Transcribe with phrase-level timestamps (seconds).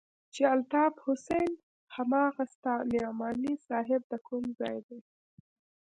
[0.33, 1.51] چې الطاف حسين
[1.95, 4.99] هماغه ستا نعماني صاحب د کوم ځاى دى.